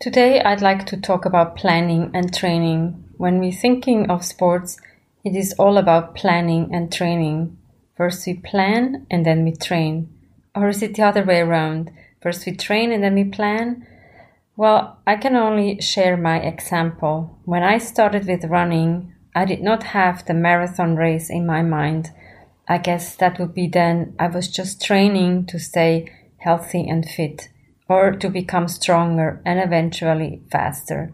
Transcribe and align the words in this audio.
Today, 0.00 0.40
I'd 0.40 0.62
like 0.62 0.86
to 0.86 0.96
talk 0.96 1.26
about 1.26 1.56
planning 1.56 2.10
and 2.14 2.34
training. 2.34 3.04
When 3.18 3.38
we're 3.38 3.52
thinking 3.52 4.10
of 4.10 4.24
sports, 4.24 4.80
it 5.24 5.36
is 5.36 5.52
all 5.58 5.76
about 5.76 6.14
planning 6.14 6.74
and 6.74 6.90
training. 6.90 7.58
First, 7.98 8.26
we 8.26 8.32
plan 8.32 9.06
and 9.10 9.26
then 9.26 9.44
we 9.44 9.52
train. 9.54 10.08
Or 10.54 10.70
is 10.70 10.82
it 10.82 10.94
the 10.94 11.02
other 11.02 11.22
way 11.22 11.40
around? 11.40 11.90
First, 12.22 12.46
we 12.46 12.56
train 12.56 12.92
and 12.92 13.04
then 13.04 13.14
we 13.14 13.24
plan? 13.24 13.86
Well, 14.56 14.96
I 15.06 15.16
can 15.16 15.36
only 15.36 15.82
share 15.82 16.16
my 16.16 16.40
example. 16.40 17.38
When 17.44 17.62
I 17.62 17.76
started 17.76 18.26
with 18.26 18.44
running, 18.44 19.12
I 19.34 19.44
did 19.44 19.60
not 19.60 19.82
have 19.82 20.24
the 20.24 20.32
marathon 20.32 20.96
race 20.96 21.28
in 21.28 21.44
my 21.44 21.60
mind. 21.60 22.08
I 22.66 22.78
guess 22.78 23.14
that 23.16 23.38
would 23.38 23.52
be 23.52 23.68
then 23.68 24.14
I 24.18 24.28
was 24.28 24.48
just 24.48 24.82
training 24.82 25.44
to 25.48 25.58
stay 25.58 26.10
healthy 26.38 26.88
and 26.88 27.06
fit 27.06 27.50
or 27.90 28.12
to 28.12 28.30
become 28.30 28.68
stronger 28.68 29.42
and 29.44 29.58
eventually 29.58 30.40
faster. 30.52 31.12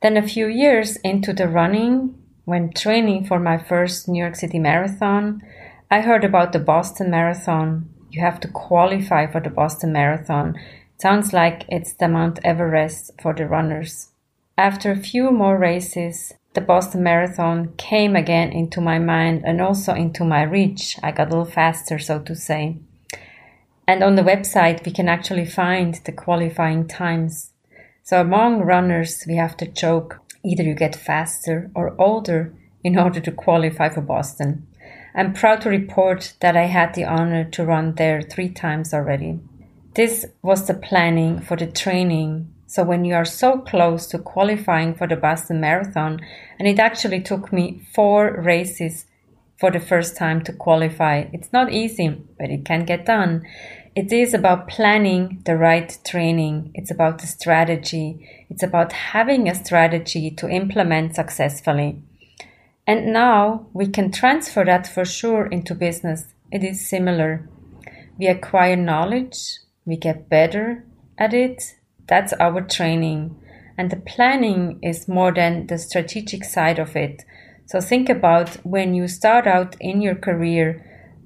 Then, 0.00 0.16
a 0.16 0.22
few 0.22 0.46
years 0.46 0.96
into 0.98 1.32
the 1.32 1.48
running, 1.48 2.14
when 2.44 2.72
training 2.72 3.26
for 3.26 3.40
my 3.40 3.58
first 3.58 4.08
New 4.08 4.20
York 4.20 4.36
City 4.36 4.60
Marathon, 4.60 5.42
I 5.90 6.00
heard 6.00 6.24
about 6.24 6.52
the 6.52 6.60
Boston 6.60 7.10
Marathon. 7.10 7.88
You 8.10 8.20
have 8.20 8.38
to 8.40 8.48
qualify 8.48 9.26
for 9.26 9.40
the 9.40 9.50
Boston 9.50 9.92
Marathon. 9.92 10.54
sounds 10.98 11.32
like 11.32 11.64
it's 11.68 11.94
the 11.94 12.06
Mount 12.06 12.38
Everest 12.44 13.10
for 13.20 13.34
the 13.34 13.48
runners. 13.48 14.12
After 14.56 14.92
a 14.92 14.96
few 15.10 15.32
more 15.32 15.58
races, 15.58 16.32
the 16.54 16.60
Boston 16.60 17.02
Marathon 17.02 17.72
came 17.76 18.14
again 18.14 18.52
into 18.52 18.80
my 18.80 19.00
mind 19.00 19.42
and 19.44 19.60
also 19.60 19.94
into 19.94 20.24
my 20.24 20.42
reach. 20.42 20.96
I 21.02 21.10
got 21.10 21.26
a 21.26 21.30
little 21.30 21.44
faster, 21.44 21.98
so 21.98 22.20
to 22.20 22.36
say. 22.36 22.76
And 23.86 24.02
on 24.02 24.14
the 24.14 24.22
website, 24.22 24.84
we 24.84 24.92
can 24.92 25.08
actually 25.08 25.44
find 25.44 26.00
the 26.04 26.12
qualifying 26.12 26.86
times. 26.86 27.52
So 28.02 28.20
among 28.20 28.60
runners, 28.60 29.24
we 29.26 29.36
have 29.36 29.56
to 29.58 29.66
joke 29.66 30.20
either 30.44 30.62
you 30.62 30.74
get 30.74 30.96
faster 30.96 31.70
or 31.74 32.00
older 32.00 32.54
in 32.82 32.98
order 32.98 33.20
to 33.20 33.30
qualify 33.32 33.88
for 33.88 34.00
Boston. 34.00 34.66
I'm 35.14 35.34
proud 35.34 35.60
to 35.62 35.68
report 35.68 36.34
that 36.40 36.56
I 36.56 36.66
had 36.66 36.94
the 36.94 37.04
honor 37.04 37.44
to 37.44 37.64
run 37.64 37.94
there 37.94 38.22
three 38.22 38.48
times 38.48 38.94
already. 38.94 39.40
This 39.94 40.24
was 40.40 40.66
the 40.66 40.74
planning 40.74 41.40
for 41.40 41.56
the 41.56 41.66
training. 41.66 42.52
So 42.66 42.82
when 42.82 43.04
you 43.04 43.14
are 43.14 43.26
so 43.26 43.58
close 43.58 44.06
to 44.06 44.18
qualifying 44.18 44.94
for 44.94 45.06
the 45.06 45.16
Boston 45.16 45.60
Marathon, 45.60 46.20
and 46.58 46.66
it 46.66 46.78
actually 46.78 47.20
took 47.20 47.52
me 47.52 47.82
four 47.92 48.40
races 48.40 49.04
for 49.62 49.70
the 49.70 49.78
first 49.78 50.16
time 50.16 50.42
to 50.42 50.52
qualify. 50.52 51.24
It's 51.32 51.52
not 51.52 51.72
easy, 51.72 52.08
but 52.36 52.50
it 52.50 52.64
can 52.64 52.84
get 52.84 53.06
done. 53.06 53.46
It 53.94 54.12
is 54.12 54.34
about 54.34 54.66
planning 54.66 55.40
the 55.46 55.56
right 55.56 55.96
training. 56.04 56.72
It's 56.74 56.90
about 56.90 57.20
the 57.20 57.28
strategy. 57.28 58.28
It's 58.50 58.64
about 58.64 58.92
having 58.92 59.48
a 59.48 59.54
strategy 59.54 60.32
to 60.32 60.48
implement 60.48 61.14
successfully. 61.14 62.02
And 62.88 63.12
now 63.12 63.68
we 63.72 63.86
can 63.86 64.10
transfer 64.10 64.64
that 64.64 64.88
for 64.88 65.04
sure 65.04 65.46
into 65.46 65.76
business. 65.76 66.34
It 66.50 66.64
is 66.64 66.84
similar. 66.84 67.48
We 68.18 68.26
acquire 68.26 68.74
knowledge, 68.74 69.58
we 69.84 69.96
get 69.96 70.28
better 70.28 70.84
at 71.16 71.32
it. 71.32 71.76
That's 72.08 72.32
our 72.32 72.62
training. 72.62 73.40
And 73.78 73.92
the 73.92 74.02
planning 74.12 74.80
is 74.82 75.06
more 75.06 75.32
than 75.32 75.68
the 75.68 75.78
strategic 75.78 76.42
side 76.42 76.80
of 76.80 76.96
it. 76.96 77.24
So 77.66 77.80
think 77.80 78.08
about 78.08 78.56
when 78.64 78.94
you 78.94 79.08
start 79.08 79.46
out 79.46 79.76
in 79.80 80.02
your 80.02 80.14
career, 80.14 80.84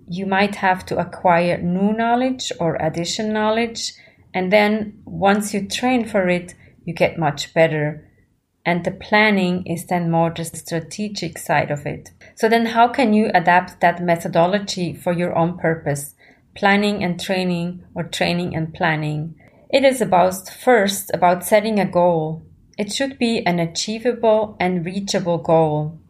you 0.08 0.26
might 0.26 0.56
have 0.56 0.86
to 0.86 0.98
acquire 0.98 1.58
new 1.58 1.92
knowledge 1.92 2.52
or 2.60 2.76
addition 2.76 3.32
knowledge. 3.32 3.92
And 4.32 4.52
then 4.52 5.00
once 5.04 5.52
you 5.52 5.66
train 5.66 6.06
for 6.06 6.28
it, 6.28 6.54
you 6.84 6.94
get 6.94 7.18
much 7.18 7.52
better. 7.52 8.08
And 8.64 8.84
the 8.84 8.90
planning 8.90 9.66
is 9.66 9.86
then 9.86 10.10
more 10.10 10.30
the 10.30 10.44
strategic 10.44 11.38
side 11.38 11.70
of 11.70 11.86
it. 11.86 12.10
So 12.34 12.48
then 12.48 12.66
how 12.66 12.88
can 12.88 13.14
you 13.14 13.30
adapt 13.34 13.80
that 13.80 14.02
methodology 14.02 14.92
for 14.94 15.12
your 15.12 15.36
own 15.36 15.58
purpose? 15.58 16.14
Planning 16.54 17.02
and 17.02 17.20
training 17.20 17.84
or 17.94 18.04
training 18.04 18.54
and 18.54 18.72
planning. 18.72 19.34
It 19.70 19.84
is 19.84 20.00
about 20.00 20.48
first 20.48 21.10
about 21.12 21.44
setting 21.44 21.78
a 21.78 21.86
goal. 21.86 22.46
It 22.78 22.92
should 22.92 23.18
be 23.18 23.44
an 23.46 23.58
achievable 23.58 24.56
and 24.60 24.84
reachable 24.84 25.38
goal 25.38 26.00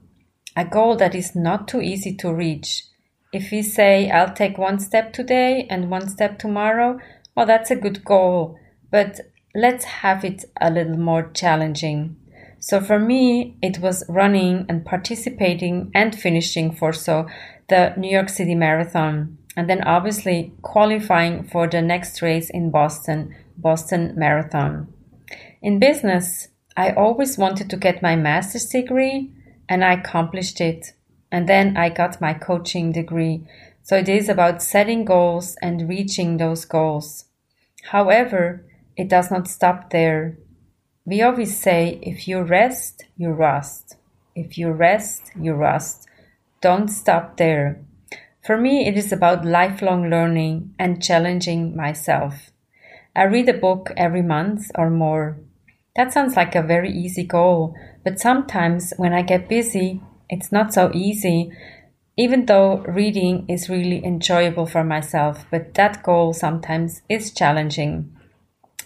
a 0.57 0.65
goal 0.65 0.97
that 0.97 1.15
is 1.15 1.37
not 1.37 1.69
too 1.69 1.83
easy 1.83 2.15
to 2.17 2.33
reach. 2.33 2.85
If 3.33 3.51
we 3.53 3.61
say, 3.63 4.11
I'll 4.11 4.33
take 4.33 4.57
one 4.57 4.79
step 4.79 5.13
today 5.13 5.67
and 5.69 5.91
one 5.91 6.09
step 6.09 6.39
tomorrow, 6.39 6.99
well, 7.37 7.45
that's 7.45 7.71
a 7.71 7.77
good 7.77 8.03
goal, 8.05 8.59
but 8.91 9.21
let's 9.55 9.85
have 9.85 10.25
it 10.25 10.47
a 10.59 10.71
little 10.71 10.97
more 10.97 11.31
challenging. 11.35 12.17
So 12.59 12.81
for 12.81 12.99
me, 12.99 13.59
it 13.61 13.81
was 13.81 14.05
running 14.09 14.65
and 14.69 14.87
participating 14.87 15.91
and 15.95 16.19
finishing 16.19 16.75
for 16.75 16.95
so 16.95 17.27
the 17.69 17.93
New 17.99 18.11
York 18.11 18.31
City 18.31 18.55
Marathon, 18.55 19.37
and 19.57 19.69
then 19.69 19.83
obviously 19.83 20.55
qualifying 20.63 21.45
for 21.45 21.69
the 21.69 21.83
next 21.83 22.23
race 22.23 22.49
in 22.49 22.71
Boston, 22.71 23.35
Boston 23.59 24.15
Marathon. 24.17 24.93
In 25.61 25.79
business, 25.79 26.49
I 26.77 26.93
always 26.93 27.37
wanted 27.37 27.69
to 27.71 27.77
get 27.77 28.03
my 28.03 28.17
master's 28.17 28.67
degree 28.67 29.33
and 29.69 29.85
I 29.85 29.95
accomplished 29.95 30.61
it. 30.61 30.93
And 31.31 31.49
then 31.49 31.77
I 31.77 31.89
got 31.89 32.21
my 32.21 32.35
coaching 32.35 32.93
degree. 32.93 33.47
So 33.83 33.97
it 33.97 34.09
is 34.09 34.29
about 34.29 34.63
setting 34.63 35.05
goals 35.05 35.57
and 35.63 35.89
reaching 35.89 36.37
those 36.37 36.65
goals. 36.65 37.25
However, 37.91 38.65
it 38.97 39.09
does 39.09 39.31
not 39.31 39.49
stop 39.49 39.91
there. 39.91 40.39
We 41.05 41.23
always 41.23 41.59
say 41.59 42.01
if 42.03 42.27
you 42.27 42.43
rest, 42.43 43.05
you 43.17 43.31
rust. 43.31 43.97
If 44.35 44.59
you 44.59 44.73
rest, 44.73 45.31
you 45.39 45.55
rust. 45.55 46.09
Don't 46.61 46.89
stop 46.89 47.37
there. 47.37 47.81
For 48.45 48.57
me, 48.57 48.87
it 48.87 48.97
is 48.97 49.13
about 49.13 49.45
lifelong 49.45 50.11
learning 50.11 50.75
and 50.79 51.03
challenging 51.03 51.77
myself. 51.77 52.51
I 53.15 53.25
read 53.25 53.49
a 53.49 53.55
book 53.55 53.93
every 53.97 54.23
month 54.23 54.71
or 54.75 54.91
more. 54.91 55.39
That 55.97 56.13
sounds 56.13 56.37
like 56.37 56.55
a 56.55 56.63
very 56.63 56.91
easy 56.91 57.25
goal, 57.25 57.75
but 58.05 58.21
sometimes 58.21 58.93
when 58.99 59.15
I 59.15 59.23
get 59.23 59.49
busy, 59.49 60.03
it's 60.29 60.53
not 60.53 60.75
so 60.75 60.91
easy, 60.93 61.51
even 62.19 62.47
though 62.47 62.79
reading 62.87 63.47
is 63.49 63.71
really 63.71 64.05
enjoyable 64.05 64.67
for 64.67 64.85
myself, 64.85 65.47
but 65.51 65.75
that 65.75 66.03
goal 66.03 66.35
sometimes 66.35 67.01
is 67.09 67.33
challenging. 67.33 68.15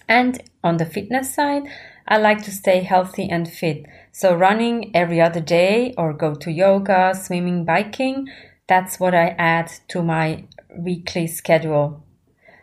And 0.09 0.41
on 0.62 0.76
the 0.76 0.87
fitness 0.87 1.34
side, 1.34 1.65
I 2.06 2.19
like 2.19 2.43
to 2.44 2.53
stay 2.53 2.81
healthy 2.81 3.28
and 3.28 3.48
fit. 3.48 3.87
So 4.12 4.34
running 4.34 4.91
every 4.94 5.21
other 5.21 5.41
day 5.41 5.94
or 5.98 6.12
go 6.12 6.34
to 6.34 6.50
yoga, 6.50 7.15
swimming, 7.15 7.65
biking, 7.65 8.28
that's 8.69 9.00
what 9.00 9.15
I 9.15 9.34
add 9.38 9.71
to 9.88 10.03
my 10.03 10.44
weekly 10.77 11.27
schedule. 11.27 12.04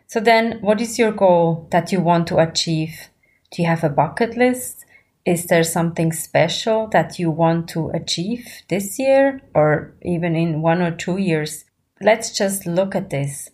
So 0.08 0.22
then 0.22 0.60
what 0.62 0.80
is 0.80 0.98
your 0.98 1.12
goal 1.12 1.68
that 1.72 1.92
you 1.92 2.00
want 2.00 2.28
to 2.28 2.38
achieve? 2.38 3.10
Do 3.52 3.62
you 3.62 3.68
have 3.68 3.84
a 3.84 3.90
bucket 3.90 4.36
list? 4.36 4.86
Is 5.26 5.46
there 5.46 5.64
something 5.64 6.12
special 6.12 6.88
that 6.88 7.20
you 7.20 7.30
want 7.32 7.68
to 7.70 7.90
achieve 7.90 8.48
this 8.70 8.98
year 9.00 9.42
or 9.54 9.94
even 10.02 10.36
in 10.36 10.62
one 10.62 10.82
or 10.82 10.92
two 10.92 11.18
years? 11.18 11.66
Let's 12.02 12.38
just 12.38 12.66
look 12.66 12.96
at 12.96 13.10
this. 13.10 13.50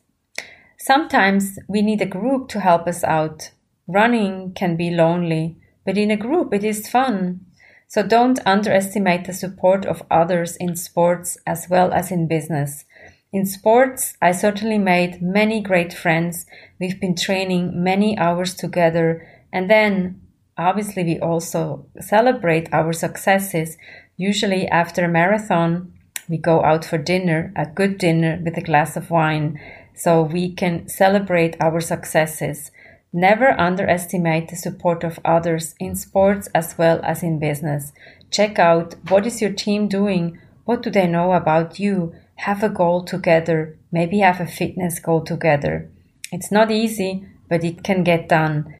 Sometimes 0.78 1.60
we 1.68 1.82
need 1.82 2.02
a 2.02 2.06
group 2.06 2.50
to 2.50 2.60
help 2.60 2.88
us 2.88 3.04
out. 3.04 3.52
Running 3.88 4.54
can 4.54 4.76
be 4.76 4.92
lonely, 4.92 5.58
but 5.86 5.98
in 5.98 6.12
a 6.12 6.18
group 6.18 6.54
it 6.54 6.64
is 6.64 6.90
fun. 6.90 7.46
So 7.88 8.02
don't 8.02 8.40
underestimate 8.46 9.26
the 9.26 9.34
support 9.34 9.86
of 9.86 10.04
others 10.10 10.56
in 10.58 10.76
sports 10.76 11.38
as 11.46 11.68
well 11.70 11.94
as 11.94 12.12
in 12.12 12.28
business. 12.28 12.86
In 13.32 13.46
sports, 13.46 14.16
I 14.22 14.32
certainly 14.32 14.78
made 14.78 15.22
many 15.22 15.62
great 15.62 15.94
friends. 15.94 16.46
We've 16.80 17.00
been 17.00 17.16
training 17.16 17.84
many 17.84 18.18
hours 18.18 18.54
together 18.54 19.28
and 19.54 19.70
then 19.70 20.20
obviously 20.58 21.04
we 21.04 21.20
also 21.20 21.86
celebrate 22.02 22.74
our 22.74 22.92
successes. 22.92 23.78
Usually 24.18 24.68
after 24.68 25.06
a 25.06 25.08
marathon, 25.08 25.94
we 26.28 26.38
go 26.38 26.64
out 26.64 26.84
for 26.84 26.98
dinner, 26.98 27.54
a 27.56 27.68
good 27.68 28.00
dinner 28.00 28.42
with 28.44 28.58
a 28.58 28.62
glass 28.62 28.98
of 28.98 29.12
wine. 29.12 29.60
So 29.96 30.24
we 30.24 30.52
can 30.52 30.90
celebrate 30.90 31.56
our 31.62 31.80
successes. 31.80 32.72
Never 33.14 33.52
underestimate 33.60 34.50
the 34.50 34.56
support 34.56 35.04
of 35.04 35.20
others 35.24 35.76
in 35.80 35.96
sports 35.96 36.50
as 36.56 36.76
well 36.80 37.00
as 37.04 37.22
in 37.22 37.38
business. 37.38 37.94
Check 38.32 38.58
out 38.58 38.96
what 39.10 39.28
is 39.28 39.40
your 39.40 39.54
team 39.54 39.88
doing? 39.88 40.40
What 40.66 40.82
do 40.82 40.90
they 40.90 41.06
know 41.06 41.34
about 41.34 41.80
you? 41.80 42.16
Have 42.38 42.64
a 42.64 42.70
goal 42.70 43.04
together. 43.04 43.78
Maybe 43.92 44.20
have 44.20 44.40
a 44.42 44.48
fitness 44.48 44.98
goal 45.00 45.22
together. 45.22 45.92
It's 46.32 46.52
not 46.52 46.72
easy, 46.72 47.28
but 47.48 47.64
it 47.64 47.84
can 47.84 48.04
get 48.04 48.28
done. 48.28 48.80